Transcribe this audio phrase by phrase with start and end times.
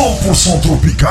[0.00, 1.10] 100% tropical.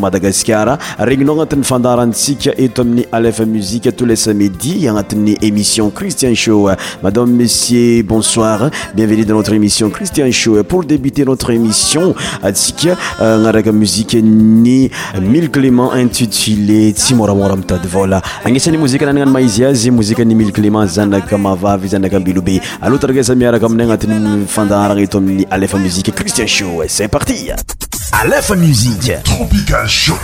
[0.00, 6.70] madagaskar regninao anati'yfandarantsika eto amin'ny alf muzike toe samedi anati'ny émission christiansho
[7.02, 10.30] madame mensieur bonsoir bienvenuea notr émission cristians
[10.68, 20.24] pour débternotre éissionsia euh, naraka mieny milclément intitulé tsymoramora mitadyola anesan'y mozi nana maizyazy moziey
[20.24, 22.60] mi clément zanakamavavzanakaambelobe
[23.14, 30.14] tasamiaraka aminay anatiy fandara etoaminy a zi risti à laphone music tropical chot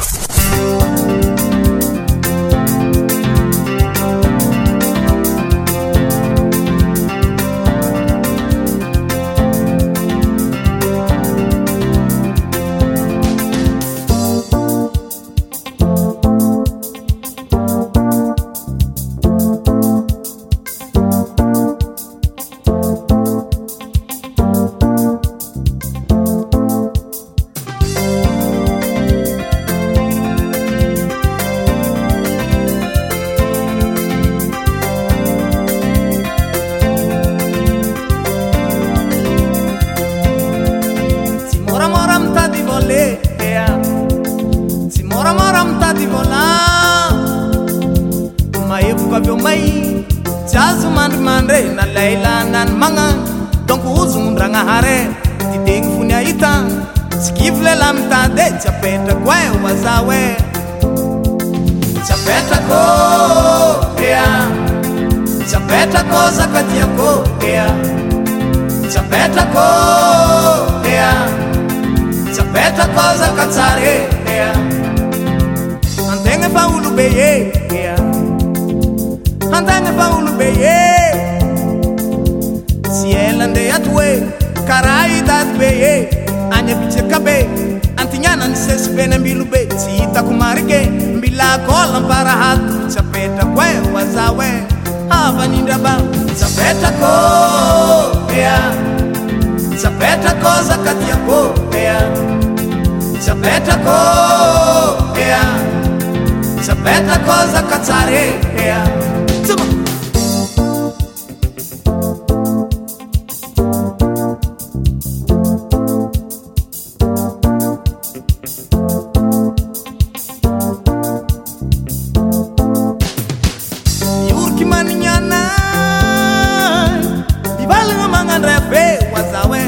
[128.38, 128.98] drabe
[129.32, 129.60] zae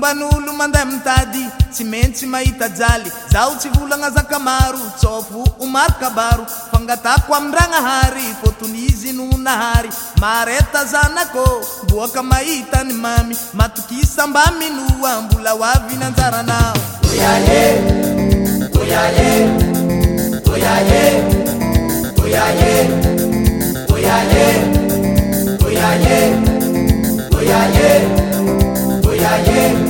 [0.00, 9.12] ban'olo mandahy mitady tsy mentsy mahita jaly zaho tsy volagnazakamaro tsofo omarikabaro fangatako amin-dragnahary foton'izy
[9.16, 9.88] no nahary
[10.22, 11.44] mareta zanakô
[11.84, 16.76] mboaka mahita any mamy matokisambaminoa mbola o avy inanjaranao
[17.10, 17.60] oyae
[18.80, 19.28] oyae
[20.52, 21.02] oyae
[22.22, 22.72] oyae
[23.90, 24.48] oyae
[25.74, 26.10] oyae
[27.44, 27.92] oyae
[29.08, 29.89] oyae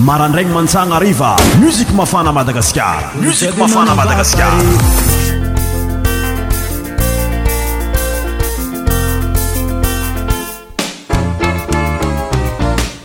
[0.00, 4.56] marandragny mantsagna ariva muziko mafana madagasikara muziko mafagna madagasikara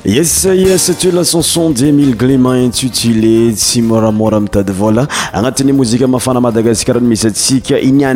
[0.05, 8.13] yesystlchanson de mile glemen intutilé tsy moramora mitadyvola agnatin'ny mozika mafana madagasikaramisy atsika inyay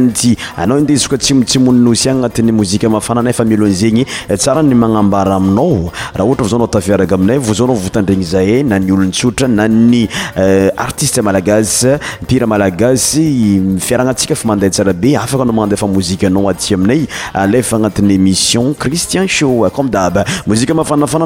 [0.58, 8.64] ana dezk tsytsimsyaanat'y moziamafanaafaloazegny eh, tsara ny manambra aminao rha htra na tafiraka aminayzaaotanregny zaa
[8.64, 10.08] naolottra nay
[10.38, 11.88] eh, artistealagas
[12.28, 17.08] piralagas mifiaranasika faandasara be afakaadeamozaoaaminay
[17.58, 21.26] efanat'yémission cristian shbozafanafana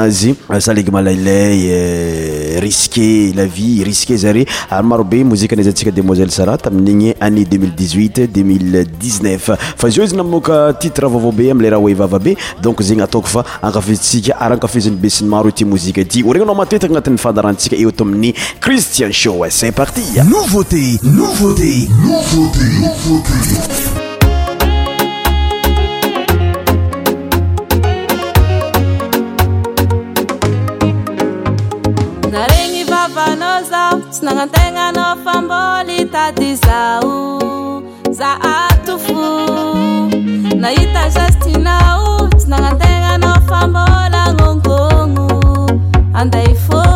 [0.00, 4.44] azy salegy euh, malailay euh, riske la vie riske zare
[4.76, 10.58] ary maro be mozika anaizyantsika demoiselle sara tamin'igny ané 2018 2019 fa izao izy naoka
[10.82, 15.50] titre vaovaobe amile raha oivavabe donc zegny ataoko fa akafizitsika ary ankafiziny be siny maro
[15.52, 19.72] ty mozika ity o regny anao matetaka agnatinny fandarantsika eo tao amin'ny christian show san
[19.72, 20.84] partnooté
[34.12, 39.12] tsy nagnantegna anao famboly tady zao za ato fo
[40.54, 45.26] nahita zastinao tsy nagnantegna anao fambola angôngôgno
[46.20, 46.89] anday fô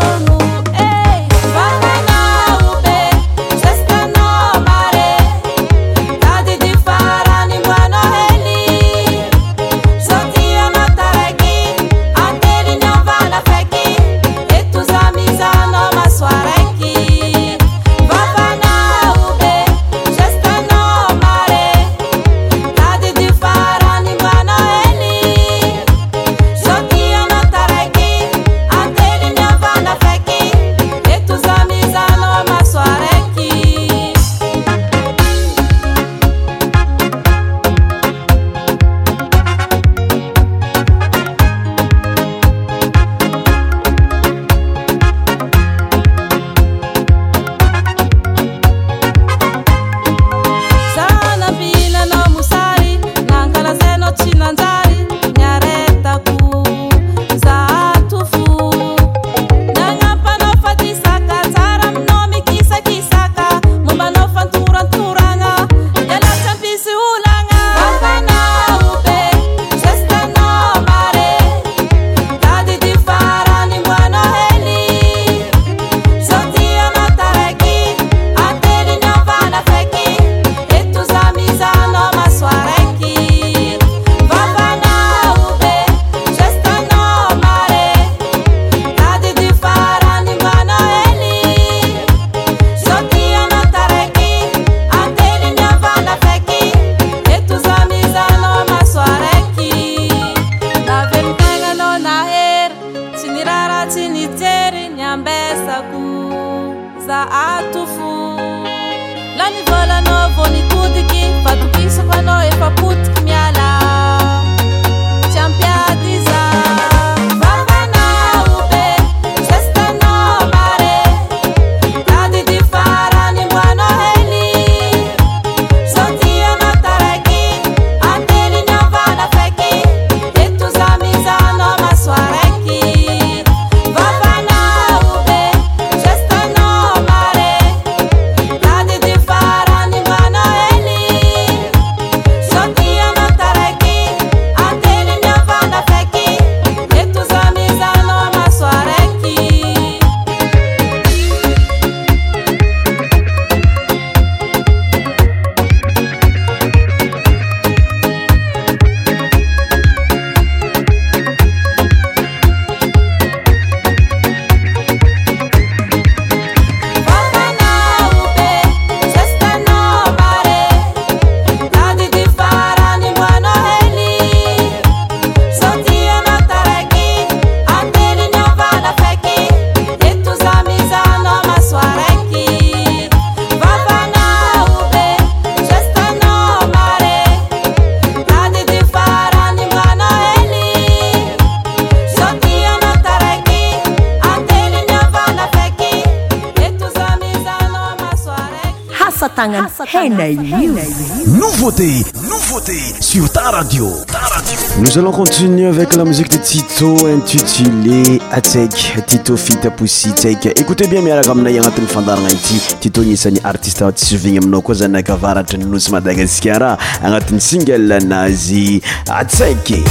[205.14, 211.56] continue avec la mozike de tito intitulé atsaiky tito fitaposi tsaika écoute bien miaraka aminay
[211.59, 217.40] agnatin'ny fandarana ity tito gnisan'ny artiste tsisyvigny aminao koa zay akavaratra ny nosy madagasikarah agnatin'ny
[217.40, 219.83] singelanazy atsaikya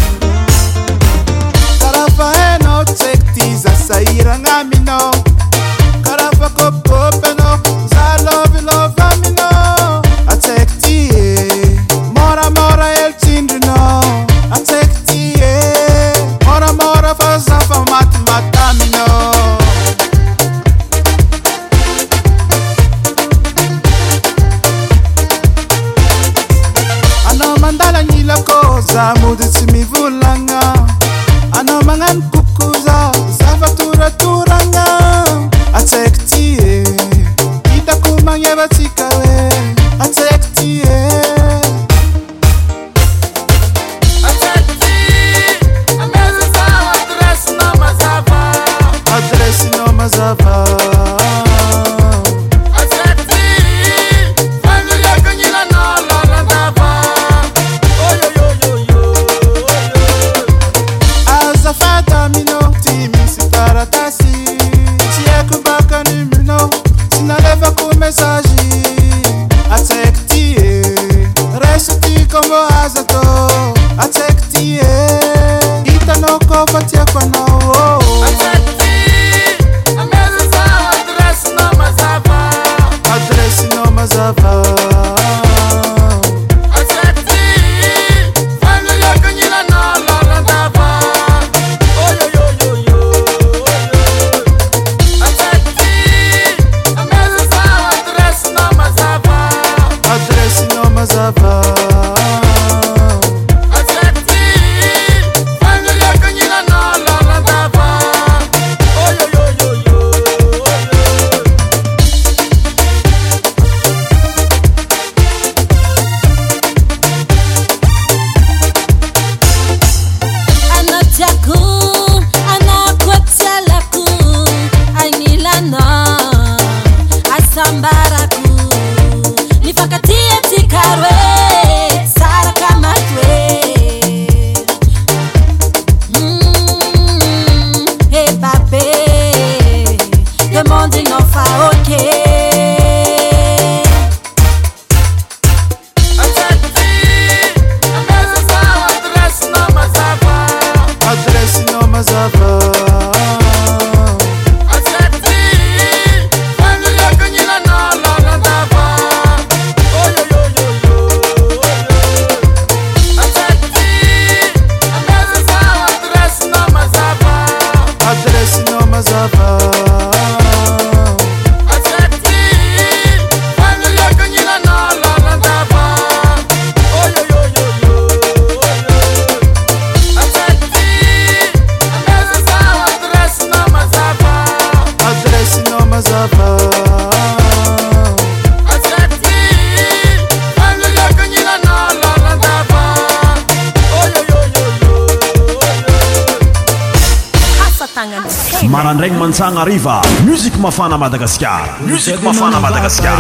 [201.04, 201.66] Madagascar.
[201.86, 203.18] Musique Mafana Madagascar.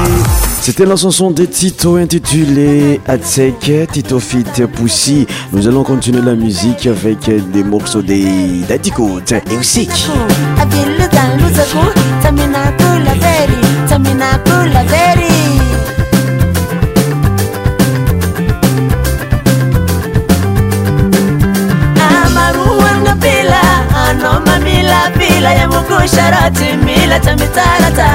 [0.61, 5.27] C'était la chanson de Tito intitulée Atsek, Tito Fit Pussy.
[5.51, 7.19] Nous allons continuer la musique avec
[7.51, 9.89] des morceaux des Dadiko et aussi.
[21.99, 22.79] Amaru
[24.09, 24.59] anoma
[25.17, 28.07] pila ya mugusharati mi rrmaruanlo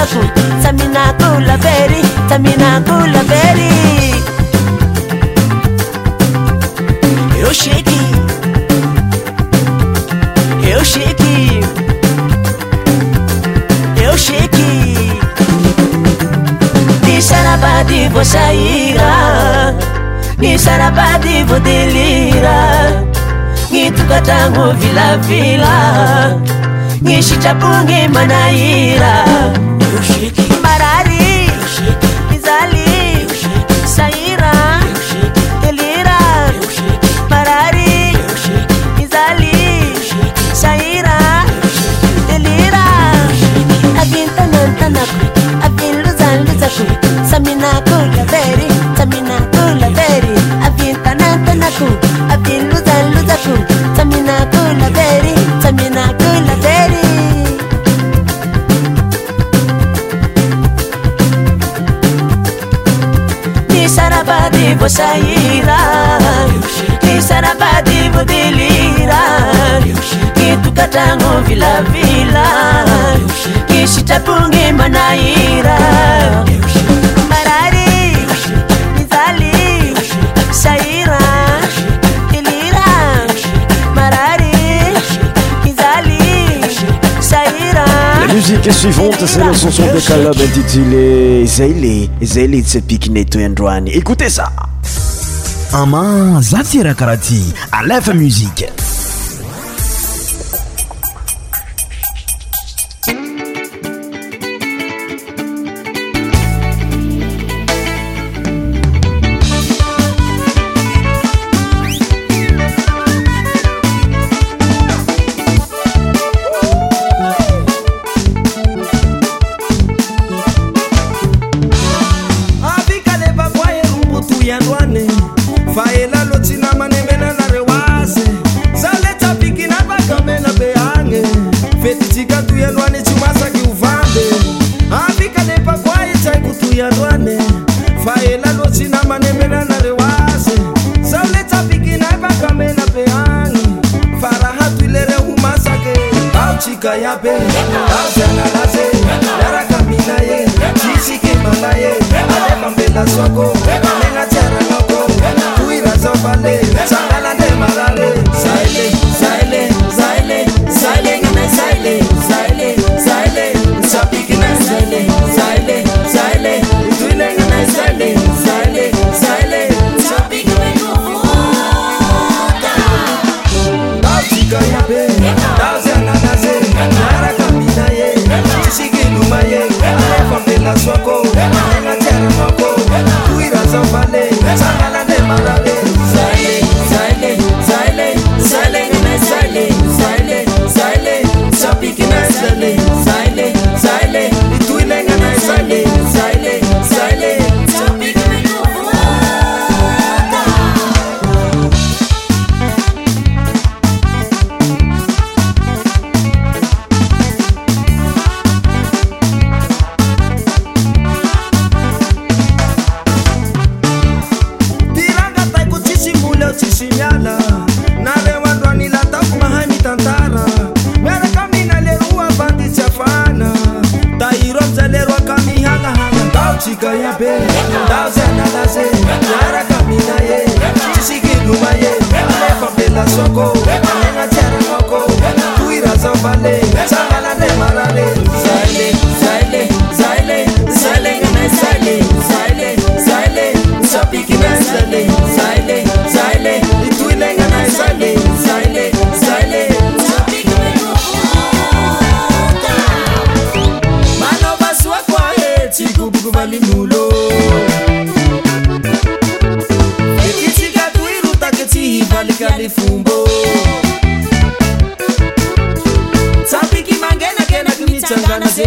[0.00, 0.20] eo
[14.02, 14.68] eoiky
[17.16, 19.20] isarabadivosaira
[20.40, 22.58] nisarabadi vodelira
[23.72, 25.76] nytokatrao vilavila
[27.12, 29.16] i sitapone manaira
[30.02, 30.59] shake
[88.28, 94.46] muzike suivante sasanson dekalabentijile zayle zayletsa pikineto iandroany ekoute ça
[95.72, 98.79] ama zatyrahakaraha ty alefa muzike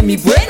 [0.04, 0.43] me break.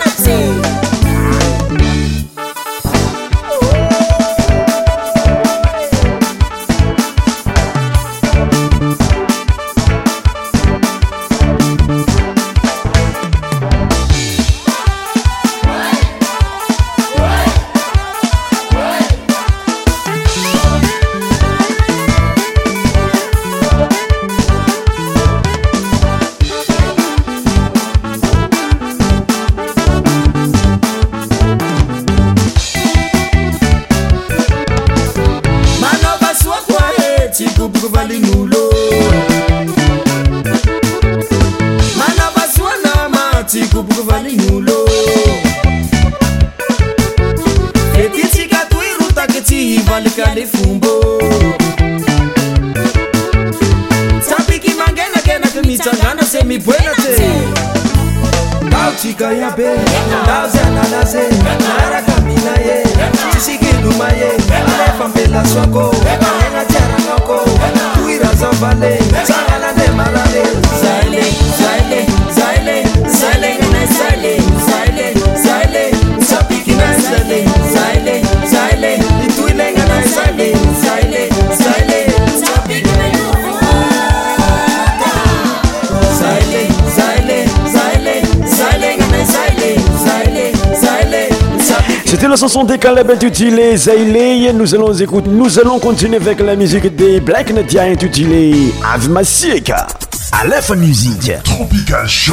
[92.34, 96.56] la chanson des Caleb ben, intitulée Zayley, nous allons écouter, nous allons continuer avec la
[96.56, 99.70] musique des Black Nadia intitulée Ave Masiek.
[99.70, 101.30] À la musique.
[101.44, 102.32] Tropical Show.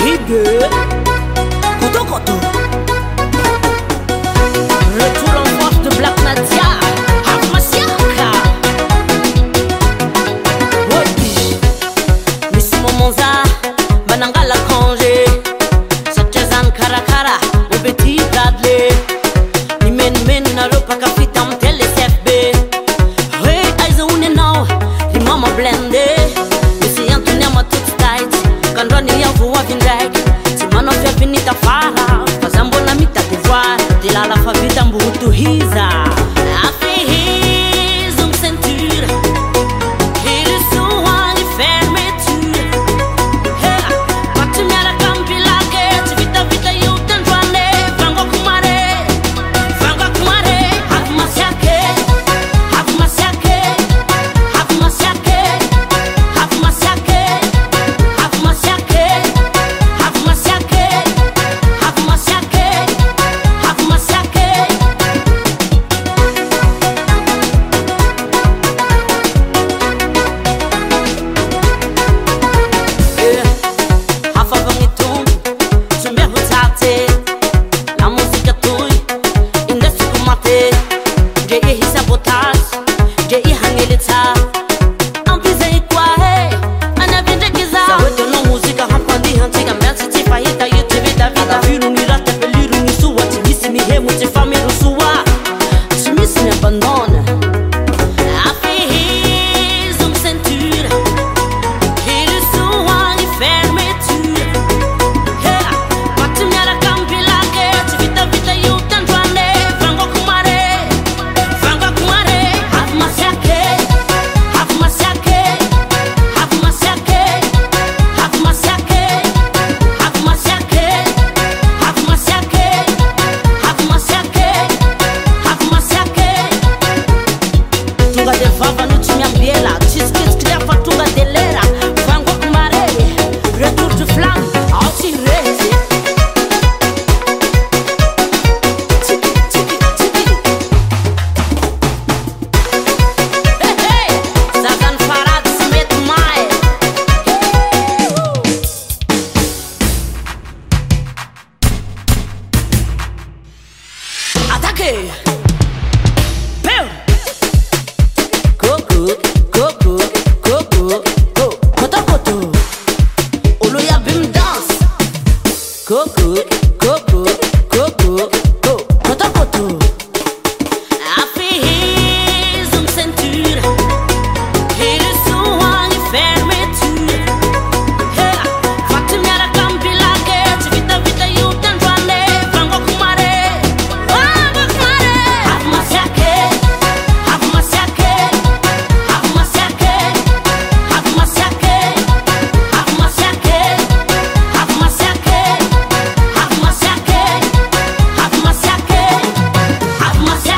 [0.00, 0.60] Hideux.
[1.80, 2.32] Koto Koto.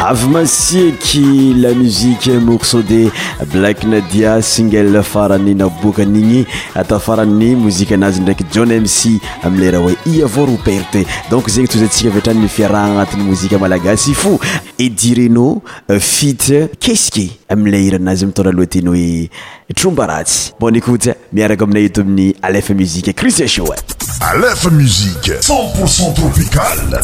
[0.07, 3.11] avy masiaky la muzike moksode
[3.53, 6.45] blak nadia singel farany naboakan'igny
[6.79, 12.11] atafarany mozika anazy ndraiky john mc amiley raha hoe i avao roperte donc zegny tozytsika
[12.11, 14.39] viatranny fiarah agnatin'ny mozika malagasy fo
[14.79, 19.31] edireno euh, fit kesike amilay iranazy mitona aloha teny hoe
[19.75, 23.75] tromba ratsy bon ékoty miaraka aminay eto amin'ny alefa mozika crisieshaa
[24.21, 27.01] alefa muzike centporcent tropical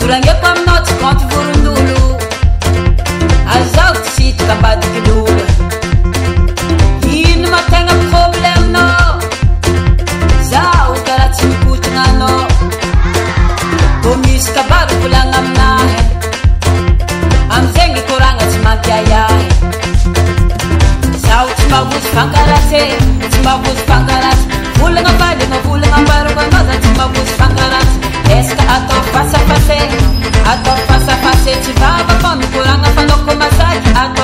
[0.00, 1.98] toragneko aminao tsy konte voronolo
[3.56, 5.46] azao tsitakabadikinolo
[7.22, 9.12] ino ma tegna pobleminao
[10.50, 12.40] zaho karaha tsy mikotagnaanao
[14.04, 15.94] bô misykabaky volagna aminahy
[17.56, 19.53] amizegny ikoragna tsy mapiayahy
[21.74, 22.96] timba votsy fangalasy e
[23.30, 24.44] timba votsy fangalasy
[24.80, 27.64] volagna valagna volagna ambaragna anao za timba votsy ato
[28.38, 29.78] esaka atao fasafase
[30.52, 34.23] atao fasafase tsy vava fa mikoragna fanao komasaky atao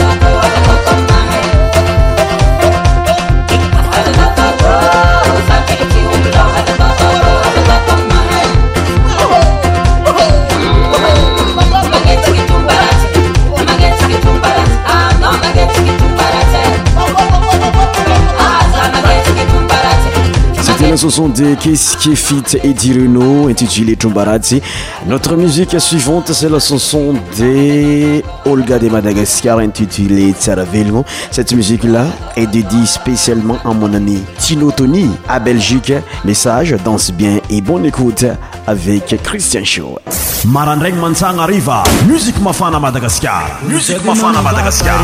[20.91, 24.61] la ce sont des Fit et Diruno intitulé Chumbarazzi.
[25.07, 31.05] Notre musique suivante c'est la chanson de Olga de Madagascar intitulée Tsaravelmo.
[31.31, 32.03] Cette musique là
[32.35, 35.93] est dédiée spécialement à mon ami Tino Tony à Belgique.
[36.25, 38.25] Message danse bien et bonne écoute
[38.67, 39.97] avec Christian Show.
[40.45, 41.71] Marandreng Mansang arrive.
[42.07, 43.45] Musique mafana Madagascar.
[43.65, 44.99] Musique mafana Madagascar.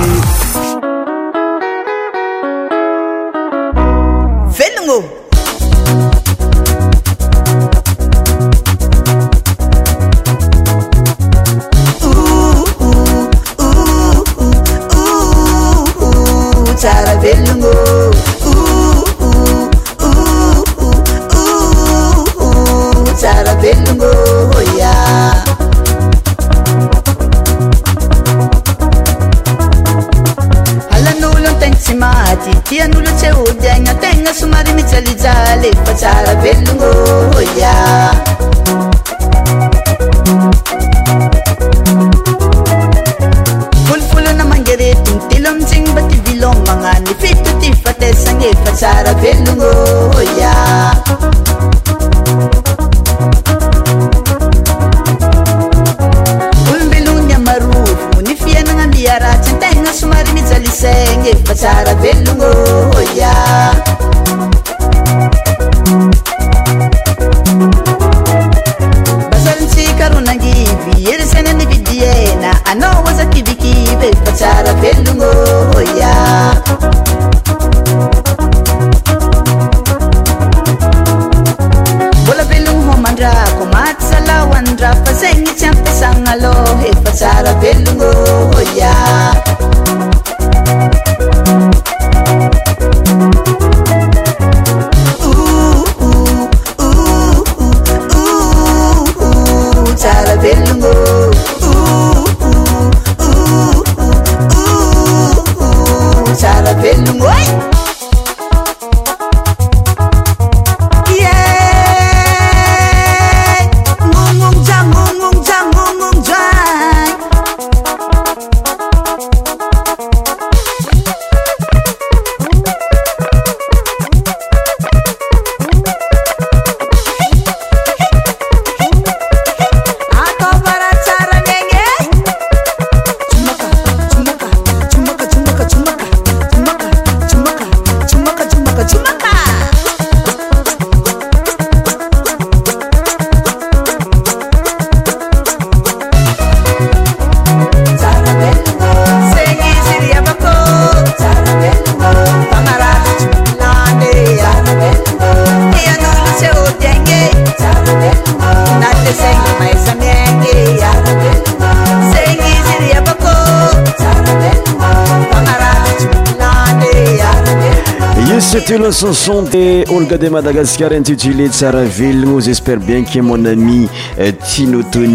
[168.48, 175.10] nondlga de madagasar ititlésaeinazep ien e mon amitinotoi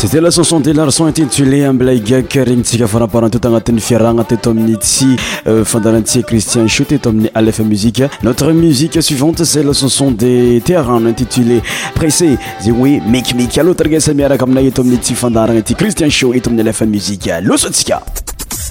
[0.07, 5.17] za la chanson des larson intitulé ambla gak regnytsika faraparatot agnatin'ny fiarana tto amin'ny tsy
[5.65, 11.09] fandaran ti christien sho tto amin'ny alef muziqe notre musique suivante za lachanson de téarano
[11.09, 11.61] intitulé
[11.95, 16.51] pressé zegny oe mikimeky lotrgasa miaraka aminay eto amin'y ty fandarana ty christian show eto
[16.51, 18.01] amin'y lf musiqe lososika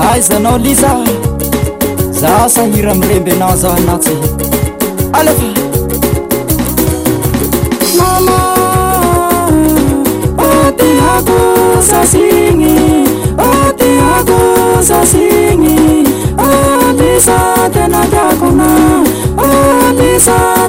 [0.06, 0.90] aizanao ah, liza
[2.22, 5.63] zasanira mlemby naza anatya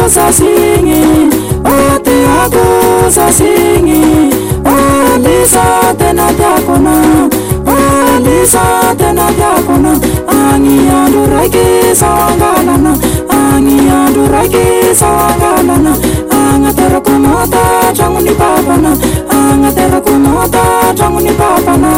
[0.00, 4.32] goes singi, singing, oh the goes are singing,
[4.64, 7.28] oh Lisa tena diakona,
[7.66, 9.92] oh Lisa tena diakona,
[10.26, 11.68] angi andu raiki
[12.00, 12.92] sawangalana,
[13.28, 14.66] angi andu raiki
[15.00, 15.92] sawangalana,
[16.40, 17.64] angatera kumota
[17.96, 18.92] changu ni babana,
[19.38, 20.66] angatera kumota
[20.98, 21.92] changu ni babana,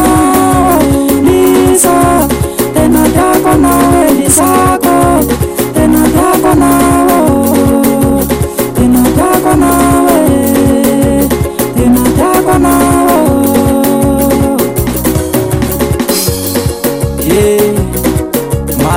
[1.24, 1.96] Lisa
[2.74, 3.72] tena diakona,
[4.18, 4.31] Lisa.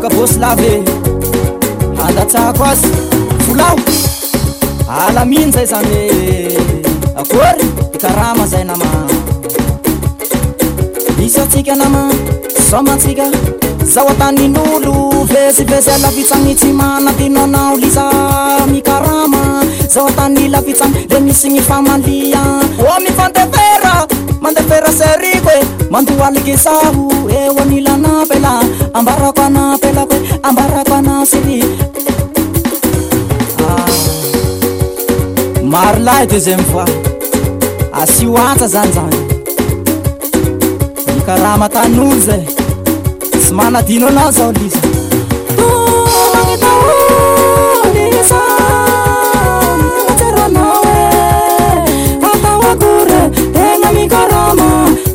[0.00, 0.80] kabôsy lave
[2.00, 2.88] andatsahko azy
[3.44, 3.76] folaho
[4.88, 7.20] alamihny zay zany e eh.
[7.20, 8.88] akôry ikarama zay nama
[11.20, 12.08] isytsika nama
[12.68, 13.28] samatsika
[13.84, 18.06] zaho a-tanyn'olo vezivezy alafitsagny tsy manadinonao la iza
[18.72, 19.42] mikarama
[19.92, 22.40] zaho atany lafitsagna le misy gny famalia
[22.80, 23.59] o mifate
[24.54, 28.60] deferaseriko e mando alikesaho eoanilaana pela
[28.94, 31.62] ambarako ana pelah koe ambarako ana syty
[33.68, 33.90] ah,
[35.62, 36.88] marolahy deuxième fois
[37.92, 39.16] asio ah, antsa zany zany
[41.16, 42.42] nikaramataolo zay
[43.40, 44.99] tsy manadino lah zaho liza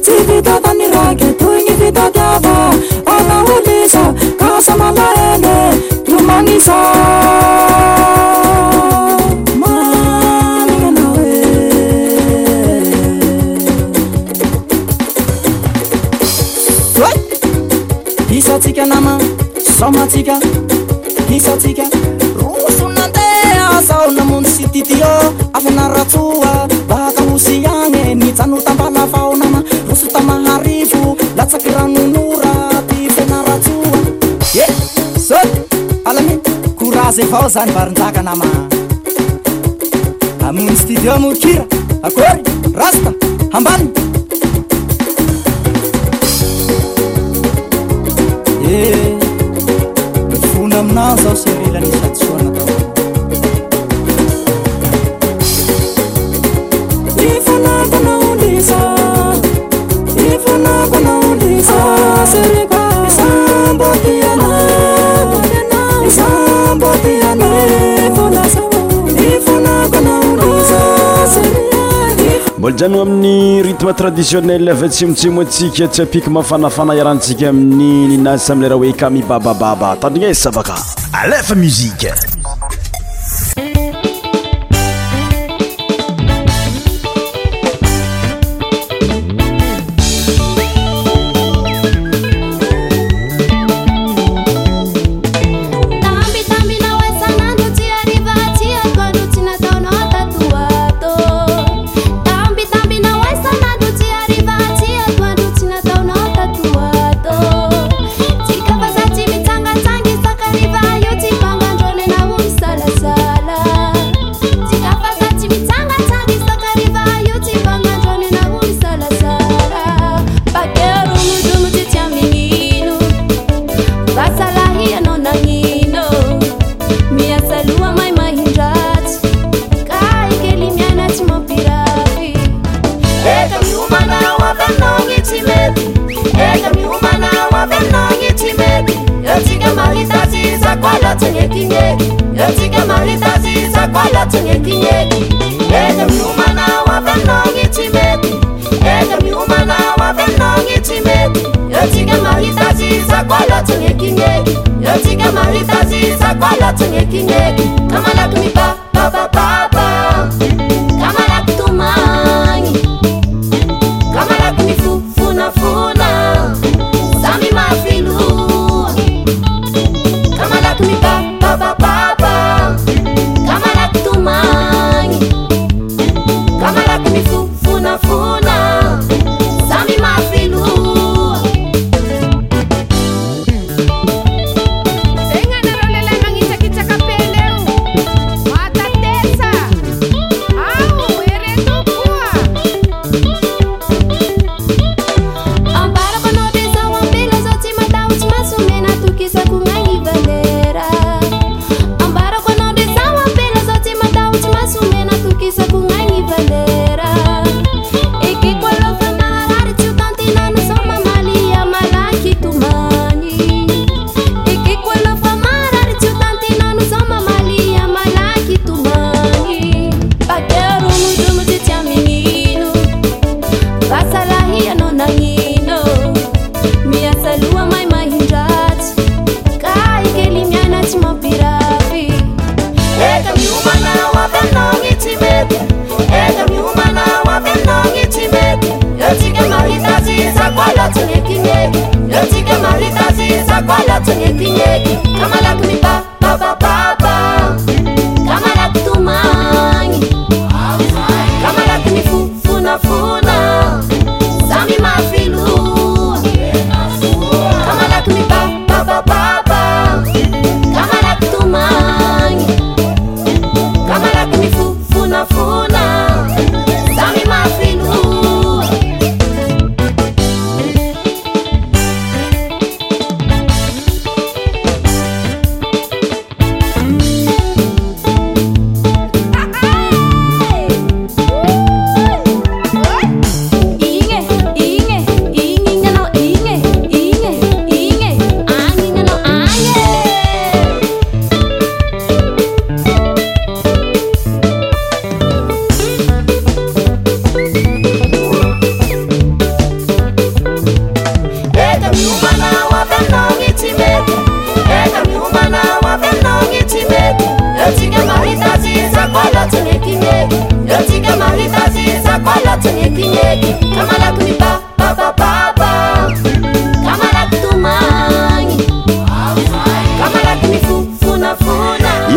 [0.05, 2.55] tsy fitatanyrake toygny fitatafa
[3.05, 3.93] aolis
[4.37, 5.57] ksamalaele
[6.05, 7.79] tmagnisa a
[18.29, 19.17] hisatika nama
[19.79, 20.35] somatsika
[21.29, 21.77] hisik
[22.41, 24.97] rosonandeasao namond sy tyty
[37.15, 38.45] zeha zany vari ntaka nama
[40.47, 41.63] amonosytydiomotrira
[42.03, 42.43] akory
[42.75, 43.14] rasta
[72.65, 79.93] olajanona amin'ny ritme traditionnel ava tsimotsimo atsika tsyapiky mafanafana iarantsika amin'nny ninazy saamileraha hoe kamibabababa
[80.01, 80.73] tandrigna iz e, sabaka
[81.21, 82.09] alefa muzike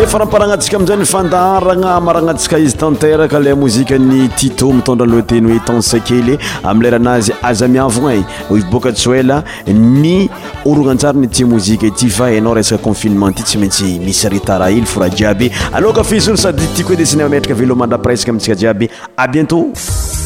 [0.03, 5.99] e faramparagna antsika amin'izay nyfandaragna maragnatsika izy tanteraka le mozika ny tito mitondraloateny hoe tanssa
[6.01, 8.21] kely ami leranazy aza miavogna i
[8.55, 8.59] e.
[8.59, 10.29] iboka tsoela ny
[10.65, 14.85] oronantsara ny ti mozike ity fa hainao resaka confinement ty tsy maintsy misy ritara ely
[14.87, 19.27] fôra jiaby alokafisony sady tia ko he de sinema metraka velomandra presque amintsika jiaby a
[19.29, 19.67] bientôt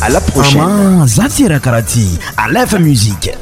[0.02, 2.06] a la prochain za e ty rahakaraha ty
[2.58, 3.32] afamsik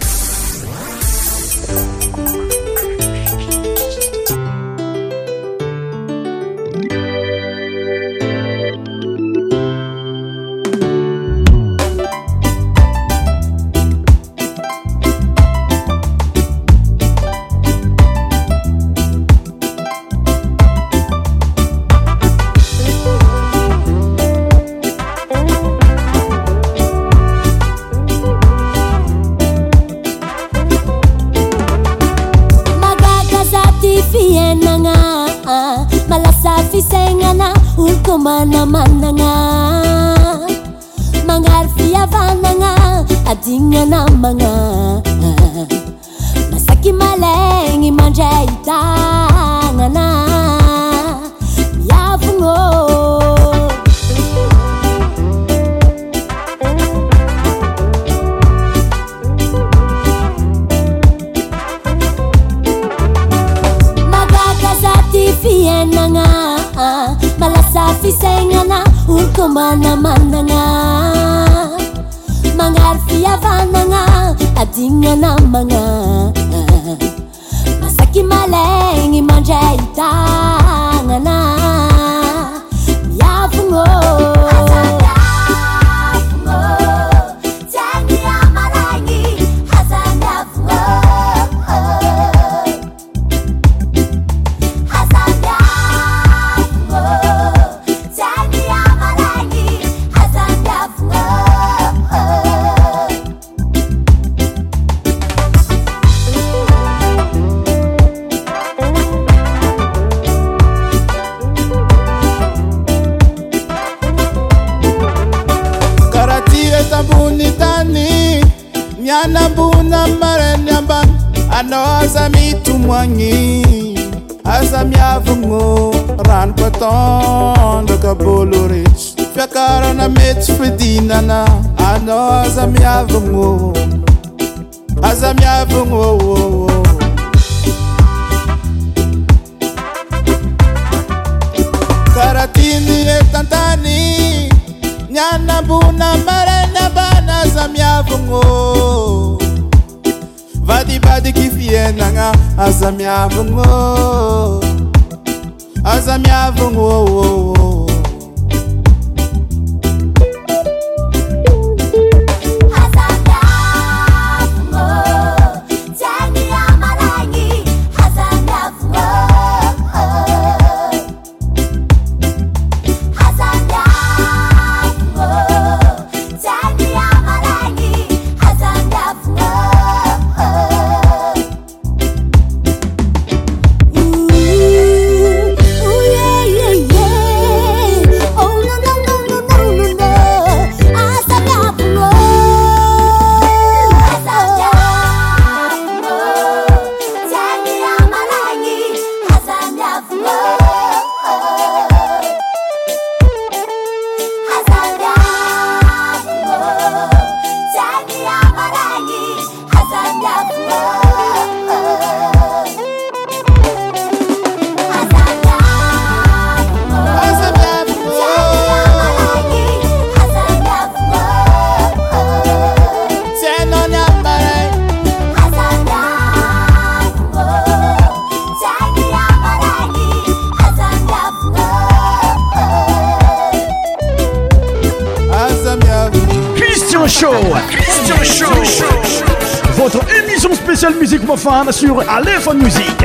[241.42, 243.02] Femme sur Aléphone Music.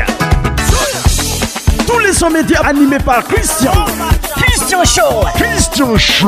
[1.88, 3.72] Tous les sons médias animés par Christian.
[4.36, 5.02] Christian Show.
[5.36, 6.28] Christian Show.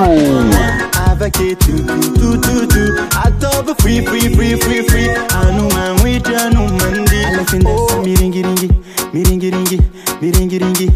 [1.12, 1.72] Avec tout,
[2.16, 2.94] tout, tout, tout.
[3.26, 5.10] Adobe free, free, free, free, free.
[5.44, 7.26] Anouman, oui, anouman, dit.
[7.26, 7.90] Aléphine, oh.
[8.06, 8.70] miringi, ringi.
[9.14, 9.80] Miringi, ringi.
[10.22, 10.90] Miringi, ringi.